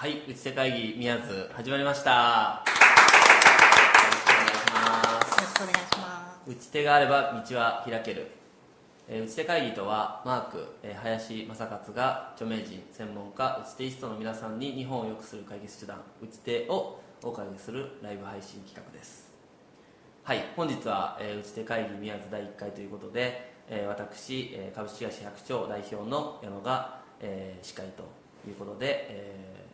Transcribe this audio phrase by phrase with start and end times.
[0.00, 2.10] はい打ち手会議宮津始まりました。
[2.10, 2.70] よ
[5.40, 6.50] ろしくお願いします。
[6.50, 8.30] 打ち手があれば道は開ける、
[9.08, 19.32] えー打ち手会議とはマーク、えー林正勝が著名人専門家打ち手イストの皆さんに日本を良くする解決手段打ち手をお伺いするライブ配信企画です。
[20.22, 28.04] はい本日は、えー打ち手会議宮津第1回ということで、えー私、えー株式会社百兆代表の矢野が、えー司会と
[28.48, 29.67] いうことで、えー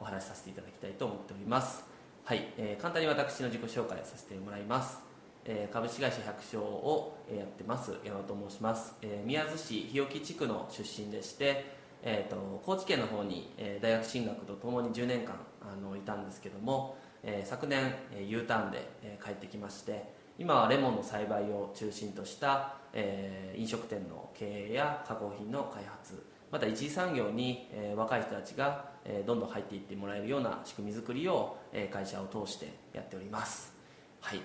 [0.00, 1.84] お話しさせていただきたいと思っております。
[2.24, 5.00] はい、えー簡単に私の自己紹介させてもらいます。
[5.44, 11.64] えー株式会社百姓をやってます矢野と申します、えー宮津市日置地区の出身でして、
[12.02, 33.72] えー、と高知県の方に、えー大学進学とともに10年間あのいたんですけども、えー昨年、えー U ターンで、えー帰ってきまして今はレモンの栽培を中心とした、えー飲食店の経営や加工品の開発また一次産業に、えー若い人たちが、えーどんどん入っていってもらえるような仕組み作りを、えー会社を通してやっております。
[34.20, 34.40] はい。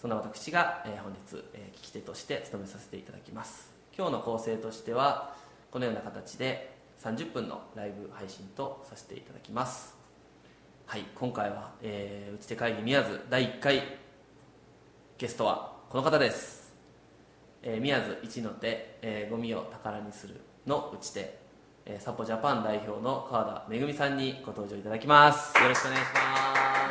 [0.00, 3.70] そんな私が、えー本日、えー聞き手として務めさせていただきます。
[3.96, 5.34] 今日の構成としては
[5.70, 9.94] このような形で30分のライブ配信とさせていただきます。
[10.86, 11.04] はい。
[11.14, 13.82] 今回は、えー打ち手会議宮津第1回
[15.18, 16.72] ゲストはこの方です、
[17.62, 21.38] えー宮津一の手、えーゴミを宝にするの打ち手、
[21.84, 25.56] えーサポジャパン代表の川田めぐみさんにご登場いただきます。
[25.62, 26.32] よろしくお願いしよます。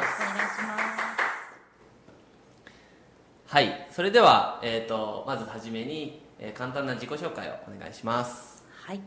[0.01, 0.77] ろしくお願いしま
[3.49, 8.63] すはいそれでは、えー、とまずはじめに、えー簡単な自己紹介をお願いします。
[8.85, 8.99] はい、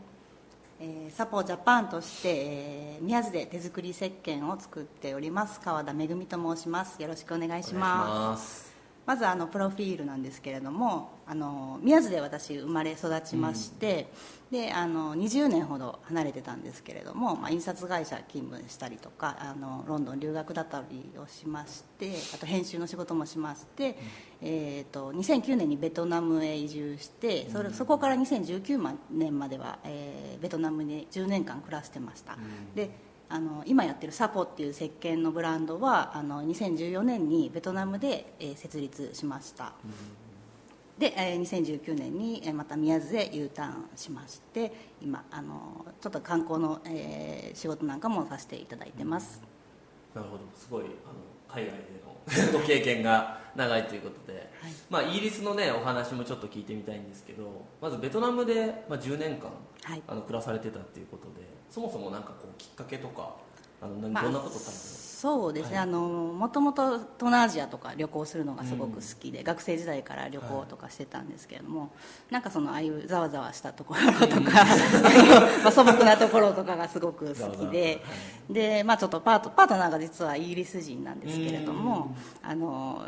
[0.79, 7.01] えーサポジャパンとして、えー宮津で手作り石鹸を作っております川田めぐみと申します。
[7.01, 8.68] よろしくお願いします
[9.09, 14.05] まずあのプロフィールなんですけれどもあの宮津で私生まれ育ちまして、
[14.51, 23.97] であの20年ほど離れてたんですけれども、まあ、印刷会社勤務したりとかあのロンドン留学だったりをしましてあと編集の仕事もしまして、
[24.43, 32.37] えー、と2009年にベトナムへ移住してそれそこから2019年までは、えーベトナムに10年間暮らしてました、
[32.75, 32.91] で
[33.29, 39.73] あの今やってるサポっていう石鹸のブランドはあの2014年にベトナムで、えー設立しました、
[40.97, 49.41] で、えー2019年にえーまた宮津で U ターンしまして今あのちょっと観光の、えー仕事なんかもさせていただいてます、
[50.15, 50.43] なるほど。
[50.55, 50.89] すごいあの
[51.47, 51.98] 海外で
[52.51, 54.71] ご経験が長いということで、はい。
[54.89, 59.49] まあ、イギリスのねお話もちょっと聞いてみたいんですけどまずベトナムで、まあ、10年間
[59.83, 60.01] はい。
[60.07, 63.35] あの暮らされてたっていうことでそもそもなんかこうきっかけとか
[63.81, 65.83] あのどんなことされてますそうですね、はい。
[65.83, 71.91] あのもともと東南アジアとか旅行するのがすごく好きで、学生時代から旅行とかしてたんですけれども、
[72.31, 74.63] なんかそのああいうざわざわしたところとか、
[75.61, 77.69] まあ素朴なところとかがすごく好ざわざわ。
[77.69, 78.01] きで、
[78.49, 83.03] でまあ、ちょっとパートパートナーが実はイギリス人なんですけれどもあの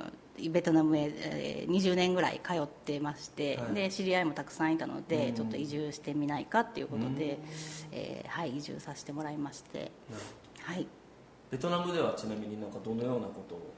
[0.49, 3.73] ベトナムへ、えー20年ぐらい通ってまして、はい。
[3.73, 5.35] で知り合いもたくさんいたので、うん。
[5.35, 7.15] ちょっと移住してみないかっていうことうん。
[7.15, 7.39] で、
[7.91, 9.91] えーはい、移住させてもらいまして。
[10.63, 10.87] はい。
[11.49, 13.73] ベトナムではちなみになんかどのようなことを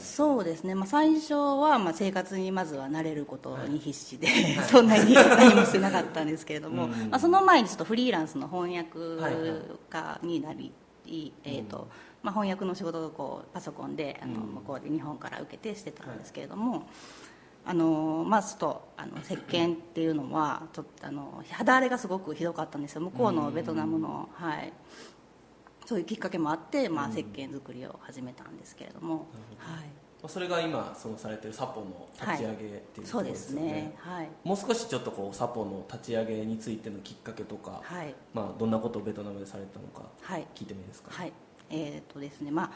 [0.00, 4.54] そうですね、まあ、最初はまあ生活にまずは慣れることに必死で、はい。
[4.66, 9.60] そんなに 何もしてなかったんですけれども、うんうんまあ、その前にちょっとフリーランスの翻訳はいはい。
[9.90, 10.72] 家になり、
[11.44, 11.88] えーと
[12.22, 14.40] まあ、翻訳の仕事をこうパソコンであのうん。
[14.54, 16.84] 向こうで日本から受けてしてたんですけれども、
[17.64, 23.00] あのまあ、ちょっとあの石鹸っていうのはちょっとあの肌荒れがすごくひどかったんですよ。
[23.02, 24.72] 向こうのベトナムの、はい、
[25.88, 27.12] そういうきっかけもあって、まあ、うん。
[27.12, 29.24] 石鹸作りを始めたんですけれども、はい、
[30.20, 34.28] まあそれが今そのされてるサポの立ち上げっていうところそうでですすよね,、ねはい。
[34.44, 38.14] もう少しちょっとこうサポの立ち上げについてのきっかけとか、はい。
[38.34, 40.46] まあ、どんなことをベトナムでされたのかはい。
[40.54, 41.32] 聞いてもいいですか、はい。
[41.70, 42.70] えーとですねまあ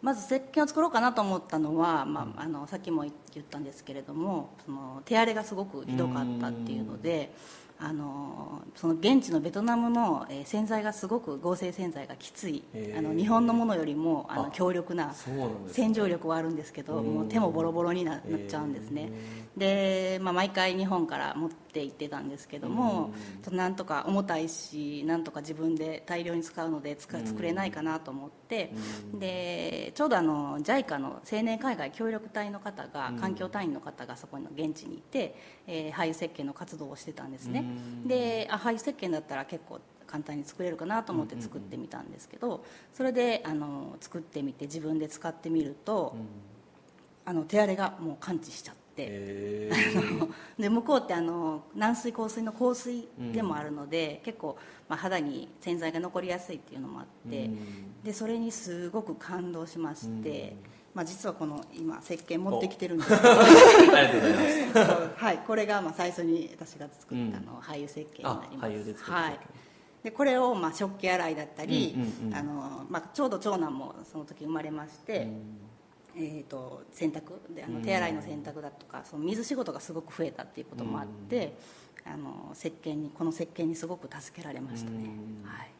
[0.00, 3.10] まず石鹸を作ろうかなと思ったのは、まあ、あのさっきも言
[3.42, 7.32] ったんですけれどもその手荒れがすごくひどかったっていうので
[7.84, 12.62] あのその現地のベトナムの、えー洗剤がすごく合成洗剤がきつい
[12.96, 15.14] あの日本のものよりもあのあ強力な
[15.68, 19.10] 洗浄力はあるんですけどうんもう手もボロボロにななっちゃうんですね。
[19.56, 23.12] で、まあ、毎回日本から持って行ってたんですけども
[23.48, 23.56] うん。
[23.56, 28.72] なんとか重たいしなんとか自分で大量に使うので使作れないかなと思って
[29.12, 29.18] うん。
[29.18, 33.18] でちょうどあの JICA の青年海外協力隊の方がうん。
[33.18, 35.36] 環境隊員の方がそこの現地にいて、
[35.66, 37.60] えー、廃油石鹸の活動をしてたんですね。
[37.60, 37.62] う
[38.06, 38.08] ん。
[38.08, 39.80] であ廃油石鹸だったら結構
[40.12, 46.14] 簡単に作れるかなと思って作ってみたんですけどそれであの作ってみて自分で使ってみると、
[47.24, 48.81] あの手荒れがもう完治しちゃって
[50.58, 54.56] で向こうってあの軟水硬水の香水でもあるので、結構、
[54.88, 57.50] まあ、肌に洗剤が残りやすいっていうのもあって、
[58.04, 60.56] でそれにすごく感動しまして、
[60.94, 63.30] まあ、実はこの今石鹸持ってきてるんですけど。
[63.32, 65.10] ありがとうございます。
[65.24, 67.46] はい、これがまあ最初に私が作ったうん。
[67.46, 69.38] の俳優石鹸になります、あ俳優で作ったはい。
[70.02, 71.96] でこれをまあ食器洗いだったり、
[73.14, 75.28] ちょうど長男もその時生まれまして、
[76.16, 81.54] えー、と洗濯であの手洗いの洗濯だとかその水仕事がすごく増えたっていうこともあって、
[82.04, 85.00] あの石鹸にこの石鹸にすごく助けられましたね、う
[85.46, 85.48] ん。
[85.48, 85.70] はい、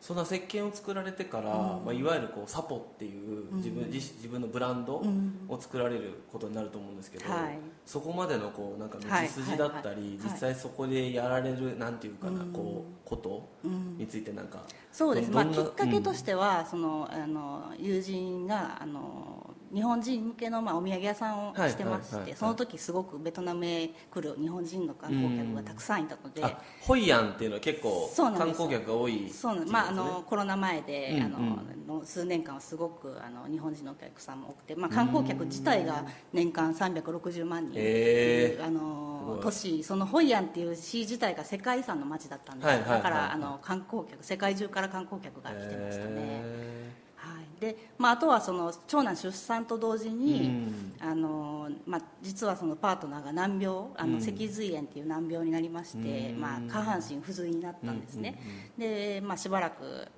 [0.00, 5.32] そんな石鹸を作られてから、まあ、いわゆるこうサポっていう自分,、自自分のブランドうん。
[5.48, 7.58] を作られることになると思うんですけど、はい。
[7.84, 9.28] そこまでのこうなんか道はい。
[9.28, 14.62] 筋だったり、実際そこでやられるなんていうかな、うんこうことうんについてなんか、
[14.92, 46.42] そうです、まあ、きっかけとしては、そのあの友人があの日本人向けの、まあ、お土産屋さんをしてまして、その時すごくベトナムへ来る日本人の観光客がたくさんいたので、あホイアンっていうのは結構観光客が多いそうなんです、まあ、あのコロナ前で、うんうんあのの数年間はすごくあの日本人のお客さんも多くて、まあ、観光客自体が年間360万人いあすの都市そのホイアンっていう市自体が世界遺産の街だったんです、だからあの観光客世界中から観光客が来てましたね、
[47.62, 50.40] でまあ、あとはその長男出産と同時ーに、
[51.00, 51.08] うん。
[51.08, 54.20] あのまあ、実はそのパートナーが難病あの、うん。
[54.20, 56.40] 脊髄炎っていう難病になりまして、うん。
[56.40, 58.40] まあ、下半身不随になったんですね、
[58.76, 60.08] うんで、まあ、しばらく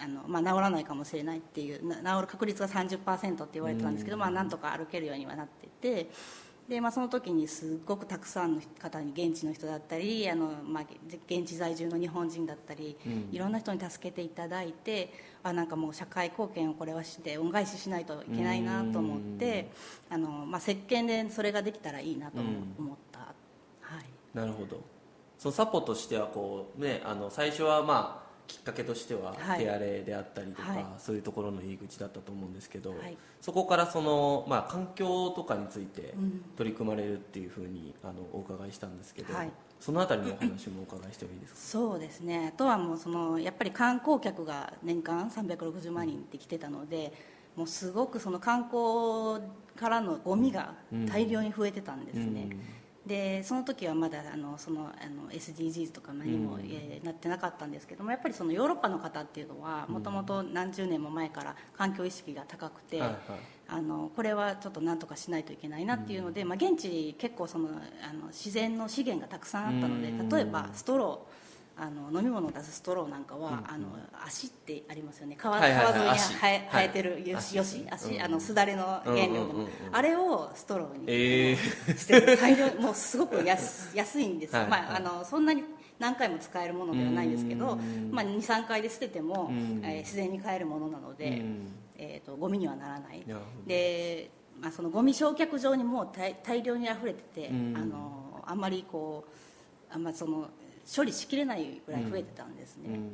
[0.00, 6.10] あの、まあ、治らないかもしれないっていうな治る確率が30%って言われてたんですけど、まあ、なんとか歩けるようにはなってて
[6.70, 10.84] で、まあ、その時にすごくたくさんの方に現地の人だったりあの、まあ、
[11.26, 13.28] 現地在住の日本人だったり、うん。
[13.32, 15.12] いろんな人に助けていただいて
[15.42, 19.68] あなんかもう社会貢献をこれはして恩返ししないといけないなと思って
[20.08, 23.26] あの、まあ、石鹸でそれができたらいいなと思った、は
[24.00, 24.80] い、なるほど。
[25.38, 28.19] そのサポとしてはこう、ね、あの最初はまあ
[28.50, 29.60] きっかけとしてははい。
[29.60, 30.84] 手荒れであったりとか、はい。
[30.98, 33.16] そういうところの入り口だったと思うんですけど、はい。
[33.40, 36.42] そこからその、まあ、環境とかについてうん。
[36.56, 39.52] 取り組まれるっていうふうにあのお伺いしたんですけど、はい。
[39.78, 41.60] そのあたりのお話もお伺いしてもいいですか？
[41.60, 42.50] そうですね。
[42.54, 47.12] あとはもうそのやっぱり観光客が年間360万人って来てたので
[47.56, 49.42] もうすごくその観光
[49.76, 50.74] からのゴミが
[51.08, 52.50] 大量に増えてたんですね、
[53.06, 56.60] でその時はまだあのそのあの SDGs とか何も、うん。
[56.62, 63.18] えーなってなかったんですけどもやっぱりそのヨーロッパの方っていうのはもともと何十年も前から環境意識が高くて、はいはい。
[63.72, 70.28] あのこれはちょっと何とかしないといけないなっていうので、まあ、現地結構そのあの自然の資源がたくさんあったのでうん。
[70.28, 71.39] 例えばストロー
[71.80, 73.86] あの飲み物を出すストローなんかは、あの
[74.26, 75.34] 足ってありますよね。
[75.36, 75.94] 川,、はいはいはい。
[75.94, 76.34] 川沿いに足。
[76.34, 78.22] 生え生えてるはいよしよし足足、うん。
[78.22, 79.68] あのすだれの原料の、うんうんうんうん。
[79.92, 84.70] あれをストローに、えして大量もうすごく安 安いんです、はいはい。
[84.70, 85.64] まあ、あのそんなに
[85.98, 89.80] 何回も使えるものではないんですけどうん、まあ、23回で捨てても、うん。
[89.82, 91.72] えー自然に帰るものなので、うん。
[91.96, 93.24] えー、とゴミにはならない。
[93.66, 94.30] で、
[94.60, 97.74] まあ、そのゴミ焼却場にもう大大量に溢れてて、うん。
[97.74, 100.50] あのあんまりこうあんまその
[100.94, 103.10] 処理しきれないぐらい増えてたんですね、うん。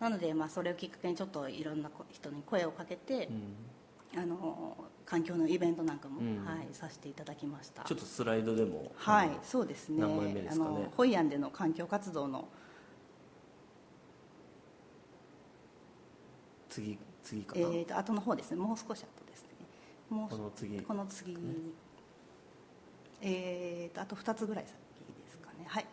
[0.00, 3.28] なので、まあ、それをきっかけにちょっといろんな人に声をかけて、
[4.16, 6.44] あの環境のイベントなんかも、うん。
[6.44, 7.84] はい、させていただきました。
[7.84, 10.00] ちょっとスライドでもはいそうですね。
[10.00, 10.60] 何枚目です
[10.96, 12.48] ホイアンでの環境活動の
[16.68, 18.56] 次次かな、えー、と後の方ですね。
[18.56, 19.48] もう少し後ですね。
[20.08, 20.80] もうこの次。
[20.80, 21.36] この次
[23.22, 25.64] えー、とあと2つぐらい先ですかね。
[25.68, 25.86] はい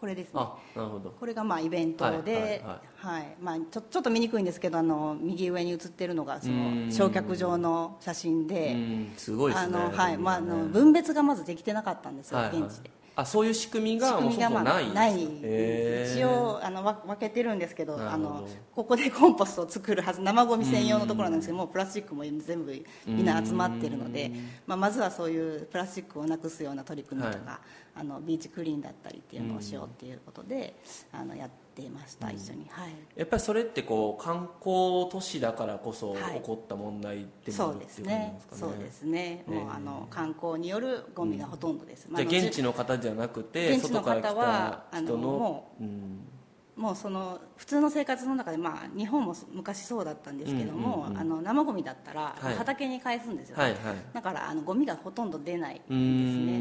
[0.00, 0.40] これですね。
[0.40, 1.10] あなるほど。
[1.10, 3.26] これがまあイベントで、ははいい。
[3.40, 6.92] まあ、ちょちょっと見にくいんですけどあの右上に映ってるのがそうのん。
[6.92, 9.12] 焼却場の写真で、うん。
[9.16, 9.76] すごいですね。
[9.76, 10.18] あのはい。
[10.18, 12.90] まあ、あのね分別がまずできてなかったんですよ、現地で。
[13.16, 24.30] あそういう仕組みがもうそもない一応あのわ分けてるんですけどあのここでコンポストを作るはず生ゴミ専用のところなんですけどもうプラスチックも全部みんな集まってるので、
[24.66, 27.60] まあ、まずはそういうプラスチックをなくすような取り組みとか、は
[27.94, 30.74] あのビーチクリーンだったりっていうのをしようっていうことで、
[31.12, 32.66] あのやっていました、一緒に。
[32.70, 32.92] はい。
[33.16, 36.40] やっぱりそれってこう観光都市だからこそはい。
[36.40, 38.38] 起こった問題っていうのそうですね。
[38.52, 39.44] そうですね。
[39.46, 46.28] もうあの観光によるゴミがほとんどです、まあじゃ現地の方じゃなくて現地の外から方は来た人のもうん
[46.76, 52.54] もうその普通の生活の中で、まあ、日本も昔そうだったんですけども、うんうんうんあの生ゴミだったらはい。
[52.54, 53.80] 畑に返すんですよ、はいはい。
[54.12, 55.84] だからあのゴミがほとんど出ないんで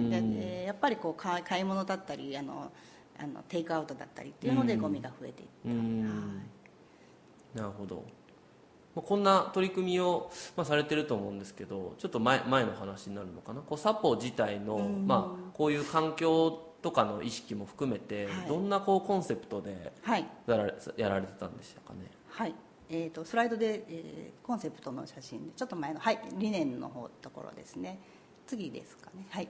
[0.09, 0.21] すね。
[0.21, 2.71] ででやっぱりこう買い物だったりあの
[3.17, 4.81] あのテイクアウトだったりっていうのでうん。
[4.81, 6.01] ゴミが増えていった、うん。
[6.01, 6.41] は
[7.55, 7.57] い。
[7.57, 8.03] なるほど。
[8.95, 13.61] まあ、こんな取り組みを、まあ、されてると思うんですけどちょっと前前の話になるのかな？
[13.61, 18.47] こうサポ自体の、まあ、こういう環境とかの意識も含めて、はい。
[18.47, 20.25] どんなこうコンセプトではい。
[20.47, 22.09] やられやられてたんでしたかね？
[22.29, 22.55] はい。
[22.89, 27.99] えー、とスライドで、えーコンセプトの写真でちょっと前の、はい、理念の方ところですね。
[28.45, 29.25] 次ですかね。
[29.29, 29.47] はい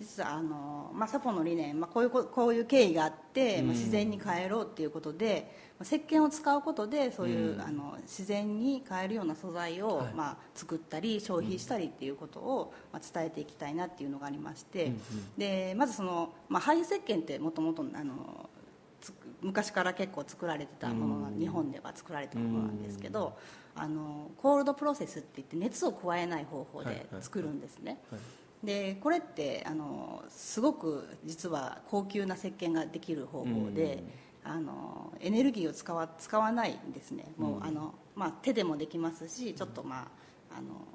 [0.00, 7.60] 実はあの、まあ、サポの理念、まあ、こういうここういう経緯があって、まあ、自然に変えろっていうことで、まあ石鹸を使うことでそういう、うん。
[7.60, 10.14] あの自然に変えるような素材を、はい。
[10.14, 15.00] まあ、作ったり消費したりっていうことを、まあ、伝えていきたいなっていうのがありまして、うんうん。
[15.38, 18.50] でまずその、まあ、廃油石鹸ってもともとあの
[19.00, 23.36] つく昔から結構作られてたものなうん日本では作られてたものなんですけど
[23.76, 28.20] あのコールドプロセスって言って熱を加えない方法はいはいで作るんですね、はい
[28.64, 34.02] でこれってあのすごく実は高級な石鹸ができる方法で、
[34.42, 37.26] あのエネルギーを使わ使わないんですね。
[37.36, 37.64] もう、うん。
[37.64, 40.08] あのまあ、手でもできますしちょっとま
[40.50, 40.86] ああの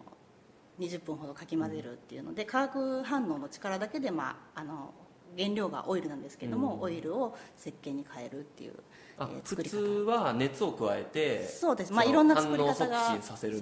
[0.79, 4.93] 20分ほどかき混ぜるっていうので化学反応の力だけで、まあ、あの
[5.37, 6.81] 原料がオイルなんですけども、うん。
[6.81, 8.73] オイルを石鹸に変えるっていう、
[9.17, 9.77] あえー普作り方。
[9.77, 13.17] 通は熱を加えてそうです、まあ、いろんな作り方が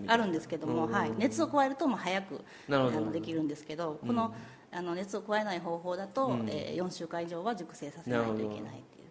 [0.07, 4.33] あるんですけども、うんはい、熱を加えるともう早くあなるほどのできるんですけど、この
[4.71, 6.49] あの熱を加えない方法だと、うん。
[6.49, 9.07] えー4週間以上は熟成させないといけないっていう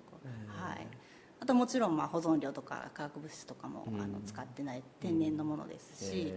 [0.48, 0.86] はい、
[1.38, 4.00] あともちろんまあ保存料とか化学物質とかも、うん。
[4.00, 6.32] あの使ってない天然のものですし、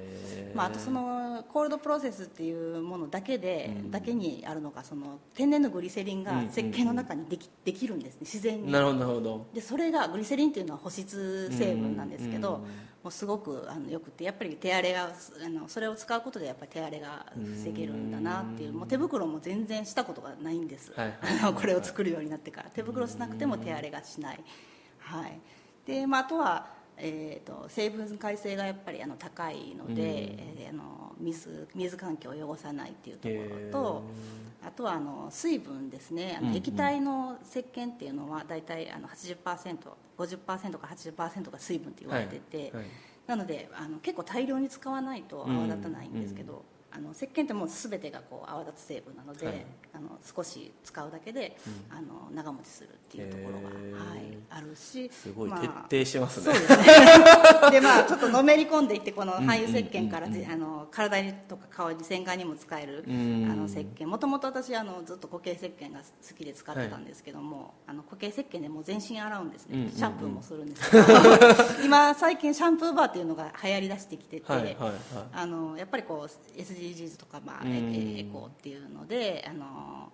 [0.54, 3.92] まあ、あとそのコールドプロセスっていうものだけで、うん。
[3.92, 8.72] だけにあるのがその天然のグリセリンが石鹸の中にできできるんですね自然に。
[8.72, 15.06] なるほどでそれがグリセリンっていうのは保湿成分なんですけど、うんもうすごくあのよくてやっぱり手荒れが
[15.46, 17.26] あのそれを使うことでやっぱり手荒れが
[17.56, 21.14] 防げるんだなっていうもう手袋も全然したことがないんです、はい。
[21.56, 22.70] これを作るようになってから。
[22.72, 24.44] 手袋しなくても手荒れがしない、
[25.10, 25.40] はい。
[25.86, 34.04] でまあ、あとは、えー、と成分解性がやっぱりあの高いので、えーあの水水環境を汚さないっていうところと
[34.66, 36.38] あとはあの水分ですね。
[36.38, 36.52] あうんうん。
[36.52, 42.72] の液体の石鹸っていうのは大体あの 80%50% か80%が水分って言われてて、はい。
[42.76, 42.86] はい。
[43.28, 46.64] なのであの結構大量に使わないと泡立たないんですけど、
[47.00, 49.66] あの石鹸ってもう全てがこう泡立つ成分なので、はい。
[49.92, 51.58] あの少し使うだけで、
[51.90, 56.86] あの長持ちするっていうところが、はい、あるしすごいまあ徹底してますね、そうですね。
[57.72, 63.48] でまあちょっとのめり込んでいってこの廃油石鹸からぜあの体にとか顔に洗顔にも使えるあうん。
[63.58, 64.06] の石鹸。
[64.06, 69.94] もともと私あのずっと固形石鹸が好きで使ってたんですけども、あの固形石鹸でもう全身洗うんですね、うんうんうん。
[69.94, 71.04] シャンプーもするんですけど。
[71.84, 74.94] 今最近シャンプーバーっていうのが流行りだしてきてて、はいはいはい。
[75.34, 76.60] あのやっぱりこう
[76.94, 77.72] SDGs とか、まあ、うん。
[77.72, 80.12] エエコっていうのであの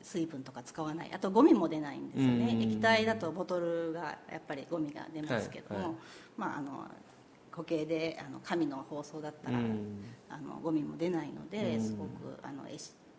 [0.00, 1.10] 水分とか使わない。
[1.12, 2.62] あとゴミも出ないんですよね、うん。
[2.62, 5.96] 液体だとボトルがやっぱりゴミが出ますけども、はいはい。
[6.36, 6.86] まあ、あの
[7.50, 10.04] 固形であの紙の包装だったら、うん。
[10.28, 11.80] あのゴミも出ないので、うん。
[11.80, 12.08] すごく
[12.42, 12.68] あの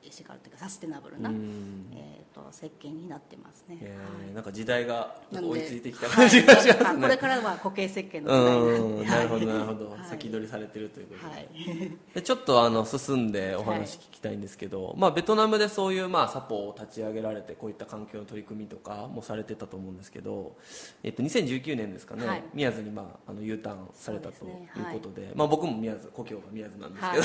[0.06, 1.88] エシカルというかサステナブルな、うん。
[1.94, 3.96] えー、と石鹸になってますね、
[4.34, 9.54] なんか時代が追いついてきた感じがしますはいね、これからは固形石鹸の時代なるほどはい。
[9.54, 10.00] なるほど、はい。
[10.10, 11.98] 先取りされてるということで,、はい。
[12.16, 20.56] でちょっとあの進んでお話聞きたいんですけど、まあ、ベトナムでそういうまあサポを立ち上げられてこういった環境の取り組みとかもされてたと思うんですけど、
[21.04, 22.44] えっと、2019年ですかね、はい。
[22.54, 24.52] 宮津にまああの U ターンされたという
[24.94, 25.32] ことで。
[25.36, 27.24] まあ、僕も宮津故郷が宮津なんですけど、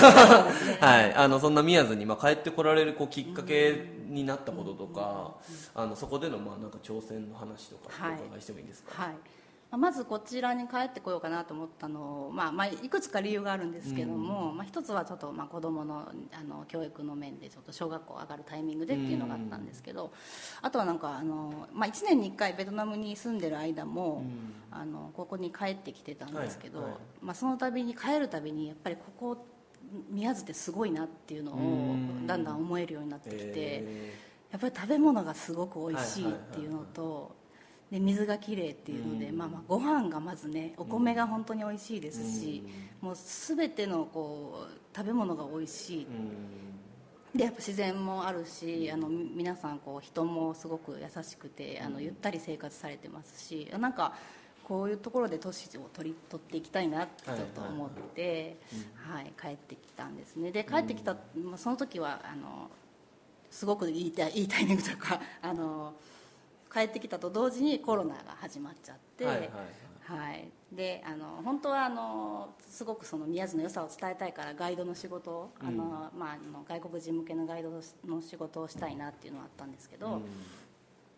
[0.86, 5.36] はい、 あのそんな宮津にまあ帰ってこられるこうきっかけになったこととか、
[5.74, 9.14] あのそこでのまあなんか挑戦の話とかってお伺いしてもいいですか、はい。
[9.70, 20.10] まあまずこちらに帰ってこようかなと思ったのを、まあまあ、いくつか理由があるんですけども、まあ、一つはちょっとまあ子供のあの教育の面でちょっと小学校上がるタイミングでっていうのがあったんですけど、
[20.62, 24.24] あとはなんかあの、まあ、1年に1回ベトナムに住んでる間も、
[24.70, 27.00] あのここに帰ってきてたんですけど、はいはい。
[27.20, 29.46] まあ、その度に帰るたびにやっぱりここ
[30.10, 34.28] 宮津ってすごいなっていうのをだんだん思えるようになってきて。
[34.50, 37.36] やっぱり食べ物がすごく美味しいっていうのと、
[37.90, 42.62] で水がきれいっていうので、まあ、まあご飯がまずねお米が本当に美味しいですし、
[43.00, 46.06] もう全てのこう食べ物が美味しい
[47.34, 54.14] でやっぱ自然もあるしあの皆さんこう人もすごく優しくてあのゆったり生活されてますしなんか
[54.68, 58.58] こういうところで都市を取り取っていきたいなってちょっと思って、
[58.94, 60.52] はい帰ってきたんですね。
[60.52, 62.70] で帰ってきた、まあその時はあの
[63.50, 65.94] すごくいいタイいいタイミングというか あの
[66.70, 69.24] 帰ってきたと同時にコロナが始まっちゃって。
[69.24, 69.50] はいはいはい。
[70.08, 80.22] はい、であの本当はあのすごくその宮津の良さを伝えたいからガイドの仕事を、あのまあ、あの外国人向けのガイドの仕事をしたいなっていうのはあったんですけど、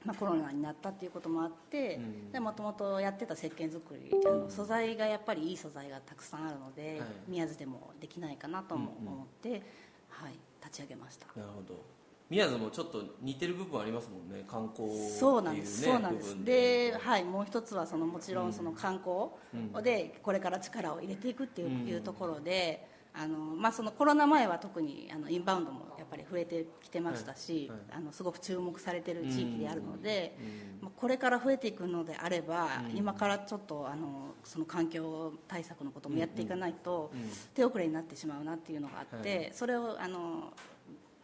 [0.05, 2.01] まあ、コロナになったっていうこともあって
[2.41, 7.09] もともとやってた石鹸作りあの素材がやっぱりいい素材がたくさんあるので、はい。
[7.29, 9.13] 宮津でもできないかなともうんうん。
[9.13, 9.63] 思って、
[10.09, 10.33] はい、
[10.65, 11.27] 立ち上げました。
[11.37, 11.85] なるほど。
[12.31, 16.45] 宮津もちょっと似てる部分ありますもんね観光っていうねそうなんです、そうなんです。
[16.45, 19.69] で、はい、もう一つはそのもちろんその観うん。
[19.69, 21.87] 光でこれから力を入れていくっていう,、うん。
[21.89, 27.99] いうところであの、まあ、そのコロナ前は特にあのインバウンドもやっぱり増えてきてましたし、はいはい。
[27.99, 32.97] あのすごく注目されてる地域であるので、うんまあこれから増えていくのであれば、うん。
[32.97, 37.21] 今からちょっとあのその環境対策のこともやっていかないと、うん
[37.55, 39.51] 手遅れになってしまうなっていうのがあって、はい。
[39.53, 40.53] それをあの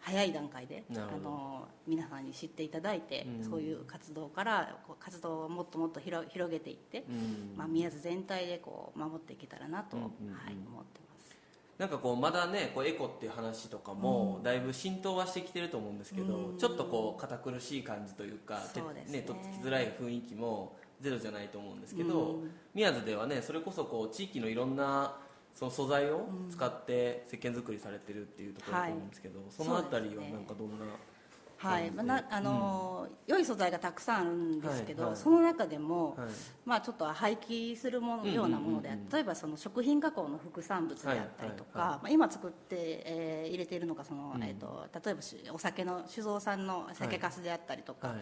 [0.00, 3.44] 早い段階であの皆さんに知っていただいて、うん。
[3.44, 7.56] そういう活動から活動をもっともっと広広げていって、うん。
[7.56, 10.10] まあ、宮津全体でこう守っていけたらなと、はい、思
[10.80, 11.15] ってます
[11.78, 16.58] なんかこうまだねこうエコっていう話とかもだいぶ浸透はしてきてると思うんですけど、うん。
[16.58, 19.20] ちょっとこう堅苦しい感じというかうですね。
[19.20, 22.50] とっつきづらい雰囲気もゼロじゃないと思うんですけど、うん。
[22.74, 25.16] 宮津ではねそれこそこう地域のいろんな
[25.52, 30.84] その素材を使って石鹸作りされてるっていうところだと思うんですけど、そのあたりはなんかどんな
[31.58, 35.20] はい、まあ、なあのー良い素材がたくさんあるんですけど、はいはい。
[35.20, 36.28] その中でも、はい。
[36.64, 44.42] まあ、ちょっと廃棄するもの、ようなもので例えばその食品加工の副産物であったりとか、はいはいまあ、今作って、えー入れているのがその、うん。
[44.44, 48.16] えー、と例えばしお酒の酒造さんの酒粕であったりとか、はい。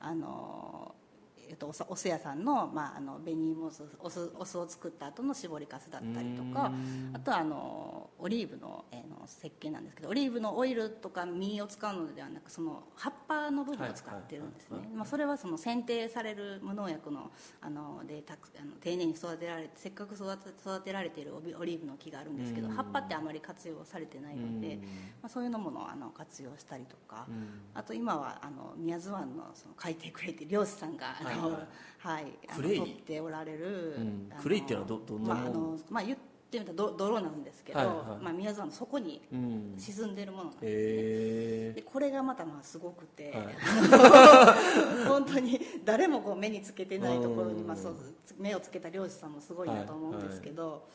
[0.00, 1.07] あのー
[1.48, 7.10] えっと、お酢屋さんの,、まあ、あの紅芋酢お酢お酢を作った後の搾りかすだったりとかうん。
[7.14, 14.96] あとはあのオリーブの,、えーの石鹸なんですけどオリーブのオイルとか実を使うのではなくその葉っぱの部分を使ってるんですね、はいはいはい。
[14.96, 17.30] まあ、それはその選定される無農薬の
[17.60, 22.74] あのでたくあの丁寧に育てられてせっかく育て育てられているオリーブの木があるんですけどうん。
[22.74, 24.80] 葉っぱってあまり活用されてないので、うん。
[24.80, 24.86] ま
[25.24, 27.26] あ、そういうのものをあの活用したりとか。
[27.28, 27.60] うん。
[27.74, 31.62] あと今はあの宮津湾のその海底クレイって漁師さんがあの、はい
[31.98, 32.38] はい。
[32.48, 32.78] あのクレイ？
[32.78, 33.96] 取っておられる、
[34.40, 36.16] クレイっていうのはどどんなまああのまあ、言
[36.48, 38.24] ってみたらど泥なんですけど、はいはい。
[38.24, 39.74] まあ、宮津湾の底にうん。
[39.76, 45.04] 沈んでるものなんです、へでこれがまたまあすごくて、はい。
[45.06, 47.66] 本当に誰もこう目につけてないところに、うん。
[47.66, 47.96] まあ、そう
[48.38, 50.88] 目をつけた漁師さんもすごいなと思うんですけど、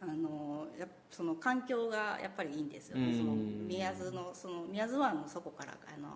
[0.00, 3.18] あのやその環境がやっぱりいいんですよね、うん。
[3.18, 6.08] その宮津のその宮津湾の底からあの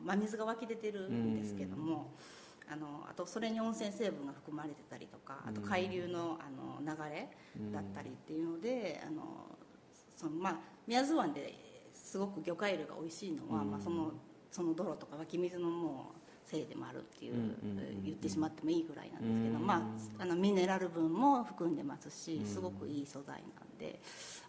[0.00, 2.12] 真水が湧き出てるんですけども、
[2.70, 6.57] あのあとそれに温泉成分が含まれてたりとかあと海流のあの
[6.88, 7.28] 流れ
[7.72, 9.22] だったりっていうので、あの
[10.16, 11.54] そのまあ、宮津湾で
[11.92, 13.70] すごく魚介類が美味しいのは、うん。
[13.70, 14.12] まあ、その
[14.50, 17.34] その泥とか湧き水のもうせいでもあるっていう,、
[18.02, 19.66] 言ってしまってもいいぐらいなんですけど、うん。
[19.66, 22.46] まあ、あのミネラル分も含んでますしうん。
[22.46, 24.00] すごくいい素材なんで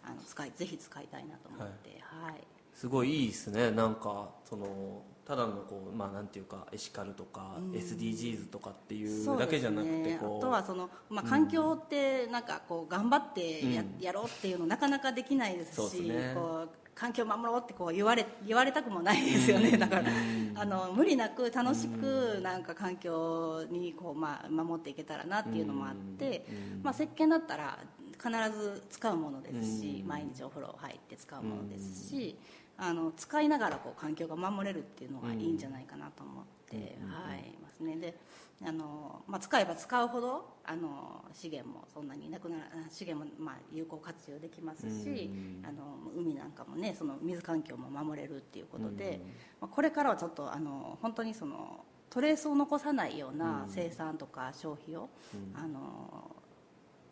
[0.02, 2.34] あの使いぜひ使いたいなと思って、はい。
[2.74, 3.70] すごいいいですね。
[3.70, 7.70] なんかそのただのこうまあなんていうかエシカルとか、うん。
[7.70, 16.32] SDGs とかっていうだけじゃなくてこうあとはその、まあ、環境ってなんかこう頑張ってや,、うんやろうっていうのなかなかできないですしね。
[16.34, 20.10] こう環境を守ろうってこう言われ言われたくもないですよね、だから
[20.56, 26.82] あの無理なく楽しくなんか環境にこう、まあ、守っていけたらなっていうのもあって、うん。
[26.82, 27.78] まあ、石鹸だったら
[28.18, 30.08] 必ず使うものですし、うん。
[30.08, 32.36] 毎日お風呂入って使うものですし、
[32.82, 37.96] あの使いながらこう環境が守れるっていうのがいいんじゃないかなと思って、うんはいますね。
[37.96, 38.16] で
[38.64, 53.70] あの、まあ、使えば使うほどあの資源もそんなになくなら資源もまあ有効活用できますし、うんあの海なんかもねその水環境も守れるっていうことで、うんまあ、これからはちょっとあの本当にそのトレースを残さないようなうん。
[53.70, 55.56] 生産とか消費を、うん。
[55.56, 56.36] あの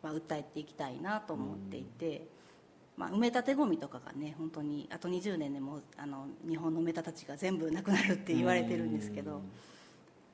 [0.02, 2.28] まあ、訴えていきたいなと思っていて、
[2.98, 9.40] まあ、埋め立てゴミとかがね本当にあと20年でもうあの日本の埋め立て地が全部なくなるって言われてるんですけど、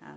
[0.00, 0.16] あ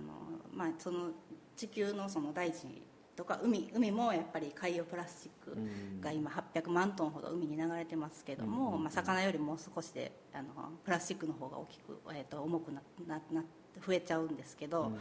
[0.54, 1.10] まあ、その
[1.54, 2.66] 地球のその大地
[3.14, 6.00] とか海海もやっぱり海洋プラスチックうん。
[6.00, 8.84] が今800万トンほど海に流れてますけども、うん。
[8.84, 10.48] まあ、魚よりも少しであの
[10.84, 13.44] プラスチックの方が大きく、えー、と重くななな
[13.84, 14.92] 増えちゃうんですけど、うん。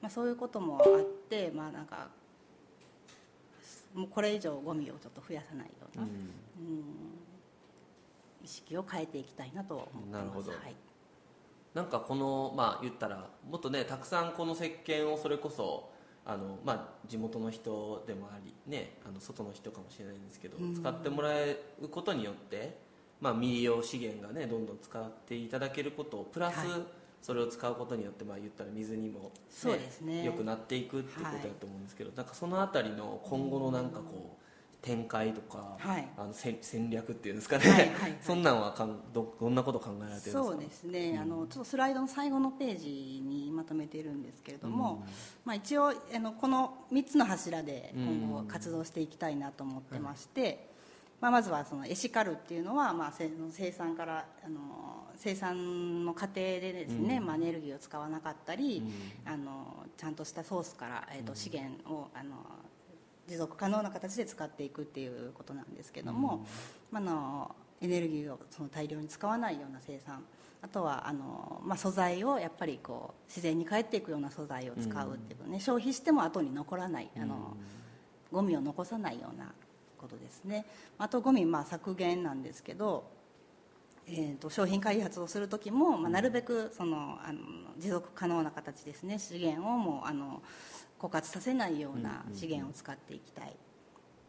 [0.00, 2.08] まあ、そういうこともあって、まあ、なんか
[3.94, 6.08] もうこれ以上ゴミをちょっと増やさないような、うん。
[6.08, 6.84] うん
[8.42, 10.10] 意識を変えていきたいなと思ってます。
[10.12, 10.50] なるほど。
[10.52, 10.74] はい。
[11.74, 15.90] なんかこのまあ言ったらもっとねたくさんこの石鹸をそれこそ
[16.24, 20.74] あのまあ地元の人でもありねあの外の人かもしれないんですけど、うん。
[20.74, 22.78] 使ってもらえることによって
[23.20, 30.24] まあ未利用資源がねどんどん使っていただけることプラス、はいそれを使うことによってまあ言ったら水にも、そうですね。
[30.24, 34.40] 良くなっていくっていうことだと思うんですけど、なんかそのあたりの今後のなんかこう
[34.82, 36.08] 展開とか、はい。
[36.16, 38.16] あの戦戦略っていうんですかね、はいはいはい。
[38.22, 40.42] そんなんはかんどどんなこと考えられてるんですか？
[40.44, 45.04] そうですね、あのちょっとスライドの最後のページにまとめているんですけれども、
[45.44, 50.69] まあ、一応あのこの3つの柱で今後活動していきたいなと思ってまして、
[51.20, 54.60] まあ、まずはそのエシカルっていうのは、まあ、せ生産からあの
[55.16, 58.82] 生産の過程でですね、まあ、エネルギーを使わなかったり、
[59.26, 62.36] あのちゃんとしたソースから、えー、と資源をあの
[63.28, 66.46] 持続可能な形で使っていくっていうことなんですけども、
[66.90, 70.24] まあ、あのエネルギーをその大量に使わないような生産
[70.62, 77.56] あとはあの、まあ、素材をやっぱりこう自然に帰っていくような素材を使うっていうね、消費しても後に残らないあの、
[78.30, 79.52] ゴミを残さないような
[80.00, 80.64] ことですね。
[80.98, 83.20] あとゴミまあ削減なんですけど
[84.12, 87.40] えー、と商品開発をする時も、まあ、なるべくそのあの
[87.78, 89.18] 持続可能な形ですね。
[89.18, 90.42] 資源をもうあの
[90.98, 93.54] 枯渇させないような資源を使っていきたい。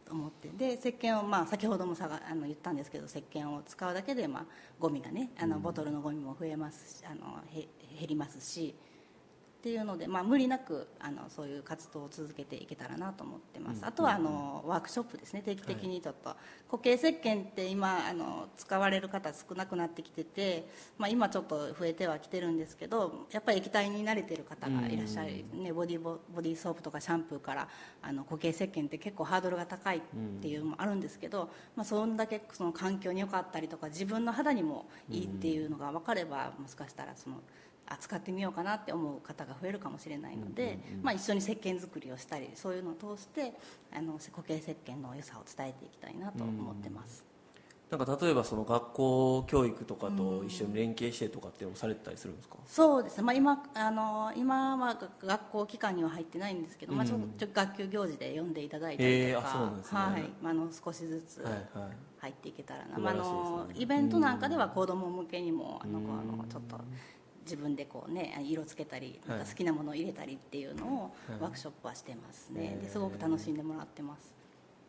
[0.04, 0.48] と思って。
[0.50, 4.44] で石鹸を、まあ、先ほどもさがあの言ったんですけど石鹸を使うだけで、まあ、
[4.78, 7.66] ゴミがねあのボトルのゴミも増えますしあのへ
[7.98, 8.74] 減りますし
[9.62, 15.42] っていうので、まあ、無理なくあのそういう活動を続けていけたらなと思ってます、あとはあのワークショップですね。
[15.42, 16.34] 定期的にちょっと、
[16.68, 20.66] 固形石鹸って今あの使われる方少なくなってきてて、
[20.98, 27.68] まあ、今ちょっと増えてはきてるんですけどやっぱり液体に慣れてる方がいらっしゃる、ね、ボディボボディーソープとかシャンプーから
[28.02, 30.00] あの固形石鹸って結構ハードルが高いっ
[30.40, 37.36] ていうのもあるんですけど、まあ、そんだけその環境に良かったりとか自分の肌にもいいっていうのが分かればもしかしたらその。
[37.92, 43.52] 扱ってみようかなって思う方が増えるかもしれないので、まあ、一緒に石鹸作りをしたりそういうのを通して
[43.92, 47.24] あの固形石鹸の良さを伝えていきたいなと思ってます、
[47.90, 53.18] なんか例えばその学校教育とかと一緒に連携してとかってされてたりするんですか、そうです。
[53.18, 59.98] ね、まあ、今あの今は学校機関には入ってないんですけど、まあ、ちょちょ学級行事で読んでいただいたりとか、へーあそうなんですね。
[59.98, 60.30] はい。
[60.40, 61.62] まあ、あの少しずつはいはい。
[62.22, 66.76] 入っていけたらな、素まあ、のイベントなんかでは子ども向けにもあのこうあのちょっと
[67.44, 74.32] 自分でこう、ね、色つけたり好きなものを入れたりっていうのをワークショップはしてますね、ですごく楽しんでもらってます。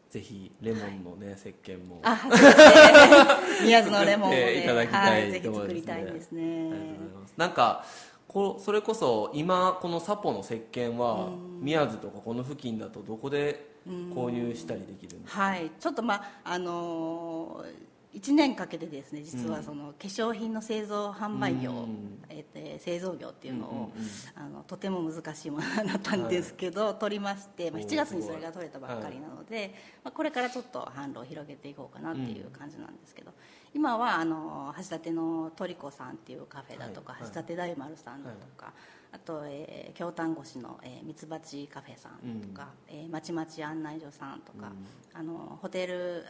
[0.10, 2.00] ぜひレモンのね、石鹸も。
[2.04, 3.66] あ、ね。
[3.66, 7.22] 宮津のレモンをね、いただきたはいい、ぜひ作りたいですありがとうねござい。
[7.22, 7.34] ます。
[7.38, 7.86] なんか
[8.28, 15.42] こそれこそ今このサポの石鹸は宮津とかこの付近だとどこで購入したりできるんですか？
[15.42, 22.24] はい、ちょっとまああのー1年かけてですね実はその化粧品の製造販売業、うん。
[22.30, 23.90] え製造業っていうのを、うんうんうん。
[24.36, 29.74] あのとても難しいものだったんですけど、取りまして、まあ、おー7月にそれが取れたばっかりなので、
[30.04, 33.32] まあ、これからちょっと販路を広げていこうかなっていう感じなんですけど、
[33.74, 37.22] 今はあの橋立のトリコさんっていうカフェだとか、はい。
[37.24, 37.32] はい。
[37.34, 38.74] 橋立大丸さんだとか、
[39.14, 44.72] あと、えー京丹後市のミツバチカフェさんとか、えーまちまち案内所さんとか、
[45.14, 46.26] あのホテル、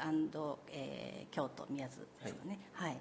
[0.69, 2.59] えー京都宮津ですかね。
[2.73, 2.97] はい、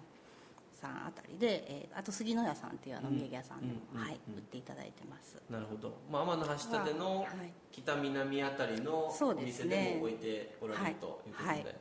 [0.73, 5.37] さんあたりで、えーあと杉野屋さんっていうあのお土産屋さんでも、うんうんはい、売っていただいてます。
[5.51, 7.27] なるほど、まあ、天の橋立のはい。
[7.73, 11.65] 北南あたりのお店でも置いておられるということで、はい。
[11.65, 11.77] はい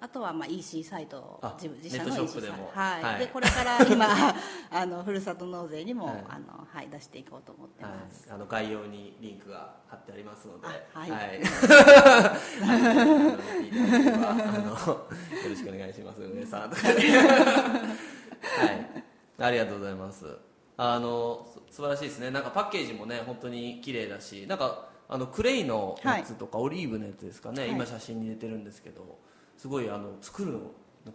[0.00, 2.32] あとはまあ EC サイトあ自自社の EC サイト。
[2.32, 2.70] ショップでも。
[2.74, 3.02] はい。
[3.02, 3.18] はい。
[3.20, 4.06] でこれから今
[4.70, 6.24] あのふるさと納税にも、はい。
[6.28, 11.10] あのはい、出していこうと思ってます、はい、あの概要にリンクが貼ってありますので、あはい。
[11.10, 11.40] はい、
[14.24, 15.06] あのよ
[15.48, 16.22] ろしくお願いします。
[16.22, 20.26] 梅さんとかではい、ありがとうございます。
[20.76, 22.30] あのす素晴らしいですね。
[22.30, 27.70] なんかパッケージもね本当に綺麗だしなんかあのクレイのやつとか、オリーブのやつですかね、はい。
[27.70, 29.18] 今写真に出てるんですけど
[29.58, 30.60] すごいあの作るの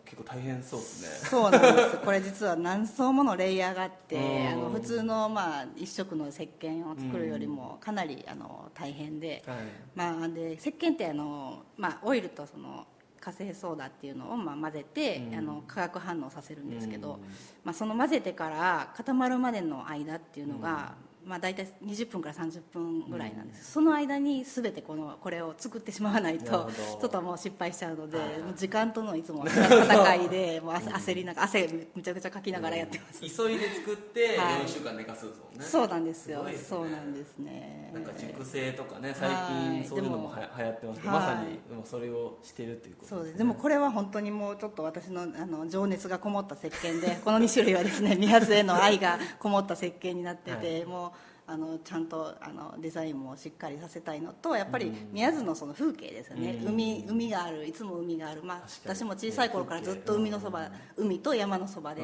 [0.05, 1.29] 結構大変そうですね。
[1.29, 1.97] そうなんです。
[1.97, 4.47] これ実は何層ものレイヤーがあってうん。
[4.47, 9.57] あの普通の、まあ、一色の石鹸を作るよりもかなりあの大変で,、はい。
[9.95, 12.85] まあ、で石鹸ってあの、まあ、オイルとその
[13.21, 17.19] 火星ソーダっていうのをまあ混ぜて、あの化学反応させるんですけど、
[17.63, 28.17] まあ、その混ぜてから固まるまでの間っていうのが、まあ、大体20分から30分ぐらいなんです、その間に全てこのこれを作ってしまわないとちょっともう失敗しちゃうので、
[28.55, 34.61] 時間とのいつも 戦いでもう汗焦りながら汗めちゃくちゃかきながらやってます、急いで作ってはい。
[34.63, 36.43] 4週間寝かすんですもんね、そうなんですよ。
[36.43, 36.55] ね。
[36.57, 37.91] そうなんですね。
[37.93, 39.35] なんか熟成とかね最は
[39.79, 39.83] い。
[39.83, 41.21] 近そういうのもは流行ってますけどはい。
[41.21, 43.33] まさにそれをしてるっていうことそうでねです。
[43.33, 50.85] すでもこれは本当にもうちょっと私のあの情熱がこもった石鹸でこの2種類はですね 宮津への愛がこもった石鹸になってて、はい。
[50.85, 51.11] もう
[51.45, 56.73] あのちゃんとあのデザインもしっかりさせたいのとやっぱり宮津のその風景ですよね、うん。
[56.73, 62.01] 海海があるいつも海がある、まあ、私も小さい頃からずっと海のそば海と山のそばで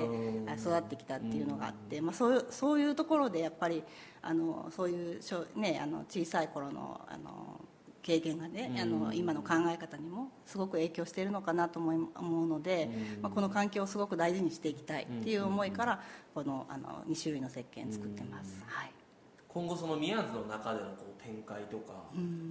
[0.58, 3.84] 育ってきたっていうのがあって、まあ、そういうそういうところでやっぱり
[4.22, 7.62] あのそういうしょ、ね、あの小さい頃のあの
[8.02, 12.90] 経験がね、あの今の考え方にもすごく影響しているのかなと思い思うので、
[13.22, 16.02] まあ、この環境をすごく大事にしていきたいっていう思いから
[16.34, 18.92] このあの2種類の石鹸作ってます、はい、
[19.50, 21.94] 今後その宮津の中でのこう展開とか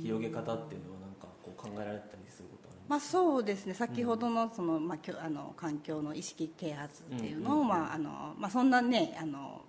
[0.03, 3.19] 広げ方っていうのはなんかこう考えられたりすることありますか？
[3.19, 3.75] まあ、そうですね。
[3.75, 9.63] 先ほどのその、まあ、きょあの環境の意識啓発っていうのを、まああのまあ、そんなねあの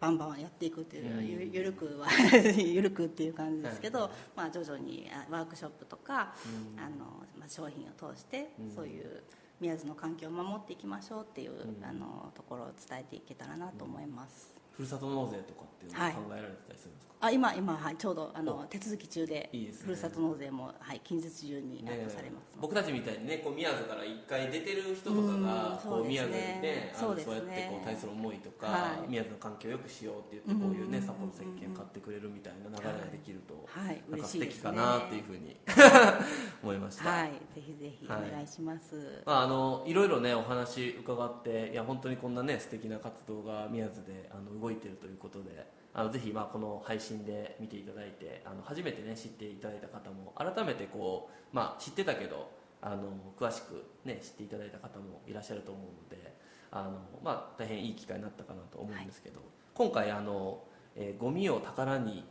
[0.00, 2.08] バンバンやっていくっていう、ゆゆるくは
[2.58, 6.34] ゆるくっていう感じですけど、まあ、徐々にあワークショップとか、
[6.76, 7.06] あの
[7.38, 9.22] まあ、商品を通して、そういう
[9.60, 14.53] 宮津の環境を守っていきましょうっていう、あのところを伝えていけたらなと思います。
[14.76, 19.84] ふるさと納税とかっていうのは考えられてたりするんですか、あ今今、はい、ちょうどあの手続き中でいいですね。
[19.86, 22.52] ふるさと納税も、はい、近日中にアップされます。
[22.60, 29.08] 僕たちみたいにねこう宮津から一回出てる人とかがうんこそう宮津にねあのそうそうやってこう対する思いとか、はい。
[29.08, 35.56] 宮津の環境を良くしようって言ってこういうねうん札幌石鹸買ってくれるみたいな流れができると、はいなんか素敵かなっていうふうに
[36.62, 38.30] 思いました、はい、ぜひぜひおはい。
[38.30, 39.22] 願いします。
[39.24, 52.50] まあ、あのいろいろねお話伺っていや本当にこんなね素敵な活動が宮津であの動いてるということであのぜひまあこの配信で見ていただいてあの初めてね知っていただいた方も改めてこう、まあ、知ってたけど
[52.82, 53.04] あの
[53.38, 56.34] 詳しくね知っていただいた方もいらっしゃると思うので
[56.72, 59.40] あの、まあ、大変いい機会になったかなと思うんですけど、
[59.74, 60.58] 今回あの、
[60.96, 62.24] えーゴミを宝に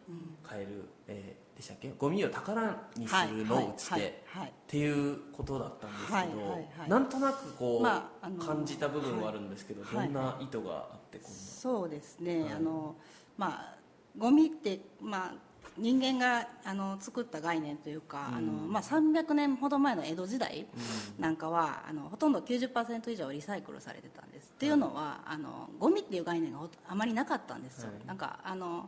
[0.49, 0.69] 変える、
[1.07, 1.93] えーでしたっけ？
[1.97, 4.11] ゴミを宝にするのをうちはいっ
[4.65, 6.49] ていうことだったんですけど、はいはい
[6.79, 6.89] はい。
[6.89, 10.07] なんとなくこう、まあ感じた部分はあるんですけど、はい。
[10.07, 12.53] どんな意図があってこんな、そうですね、はい。
[12.53, 12.95] あの
[13.37, 13.75] まあ
[14.17, 15.33] ゴミってまあ
[15.77, 20.67] 人間があの作った概念というか、あのまあ300年ほど前の江戸時代
[21.17, 24.51] なんかはあのほとんど90%以上リサイクルされてたんです。
[24.53, 27.87] っていうのはあのゴミっていう概念があまりなかったんですよ。
[27.87, 28.05] はい。
[28.05, 28.87] なんかあの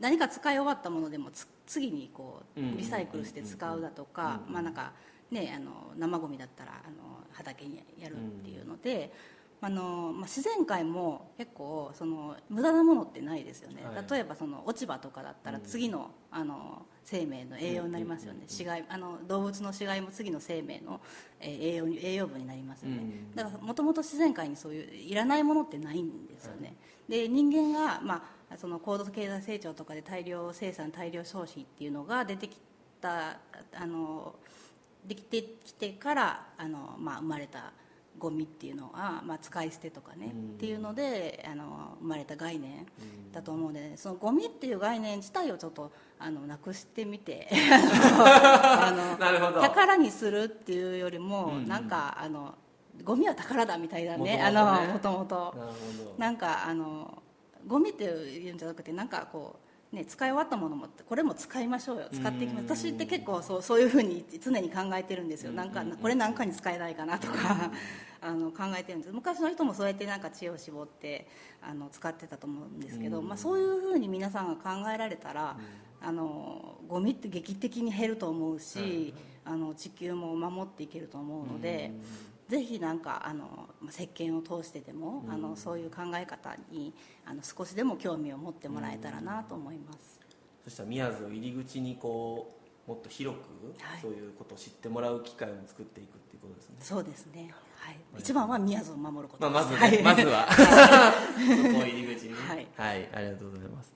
[0.00, 4.92] 何か使い終わったものでもつ次にこうんうんうんうんうリサイクルして使うだとか、まあなんか
[5.30, 9.12] ねあの生ゴミだったらあの畑にやるっていうので、
[9.64, 14.10] あのまあ、自然界も結構その無駄なものってないですよね、はい。
[14.10, 21.00] 例えばその落ち葉とかだったら次の,、あの生命の栄養になりますよね、死骸あの動物の死骸も次の生命の、
[21.38, 26.74] えー栄養に栄養分になりますよね、うんだからもともと自然界にそういういらないものってないんですよね、
[27.08, 32.58] で人間が、まあ、その高度経済成長とかで大量生産大量消費っていうのが出てき
[33.00, 33.38] た
[33.74, 34.34] あの
[35.06, 37.72] できてきてからあの、まあ、生まれた
[38.18, 40.50] ゴミっていうのは、まあ、使い捨てとかね、うん。
[40.50, 42.86] っていうのであの生まれた概念
[43.32, 49.16] だと思うので、そのゴミっていう概念自体をちょっとあのなくしてみて あの
[49.60, 51.68] 宝にするっていうよりも、うんうん。
[51.68, 52.54] なんかあの
[53.04, 54.40] ゴミは宝だみたいなね
[54.92, 55.54] もともと
[56.18, 57.22] なんかあの
[57.66, 59.61] ゴミっていうんじゃなくてなんかこう、
[59.92, 62.76] ね、使い終わったものもこれも使いましょうよ使っていきます。
[62.76, 65.52] 私って結構そうそういうふうに常に考えてるんですよ。
[65.52, 67.70] なんかこれなんかに使えないかなとか
[68.22, 69.12] あの考えてるんです。
[69.12, 71.28] 昔の人もそうやってなんか知恵を絞って
[71.60, 75.58] あの使ってたと思うんですけど、まあ、そういうふうに皆さんが考えられたら、
[76.00, 79.12] あのゴミって劇的に減ると思うし、
[79.44, 81.92] あの地球も守っていけると思うので。
[82.52, 83.46] ぜひなんかあの
[83.80, 86.92] まあ石鹸を通してでも、あのそういう考え方に
[87.24, 90.20] あの少しでも興味を持ってもらえたらなと思います、
[90.62, 92.54] そしたら宮津を入り口にこ
[92.86, 94.00] うもっと広く、はい。
[94.02, 96.76] そういうことを知ってもらう機会を作っていくっていうことですね。
[96.80, 100.44] そうですね、はい、一番は宮津を守ることまあ、まずね、は いまずは。
[100.52, 100.58] そ
[101.72, 102.36] こを入り口にね。
[102.76, 103.08] はい。
[103.14, 103.94] ありがとうございます。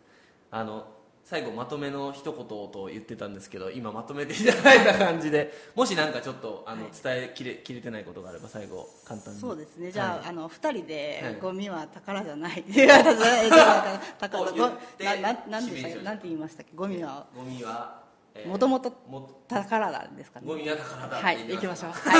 [0.51, 0.96] あの
[1.29, 6.93] 最後まとめの一言と言ってたんですけど今まとめていただいた感じでもし何かちょっとあの、はい。
[7.03, 9.41] 伝えきれきれてないことがあれば最後簡単に。
[9.41, 9.91] そうですね。
[9.91, 10.29] じゃあ,、はい。
[10.29, 10.83] あの二人はい。
[10.87, 12.61] でゴミは宝じゃない。
[12.63, 13.05] って言って
[15.05, 16.05] なななんでしたっ指名しましょうけ？
[16.05, 16.71] なんて言いましたっけ？
[16.77, 17.27] ゴミは。
[17.37, 18.03] ゴミは、
[18.35, 20.47] えーもともとも宝なんですかね。
[20.47, 21.93] ゴミは宝だはい行きましょう。
[21.93, 22.11] し た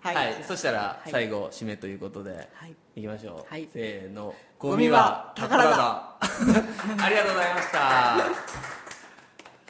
[0.00, 1.10] はい、はい、そしたらはい。
[1.10, 2.74] 最後締めということで、はい。
[2.96, 3.68] いきましょう、はい。
[3.72, 4.34] せーの。
[4.58, 6.16] ゴミは宝だ。
[6.20, 7.78] ありがとうございました。
[7.78, 8.30] はい。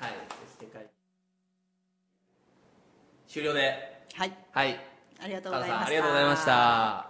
[0.00, 0.78] そして
[3.28, 4.04] 帰終了で。
[4.14, 4.32] はい。
[4.52, 4.80] はい。
[5.22, 5.86] ありがとうカラさんございました。
[5.86, 7.09] ありがとうございました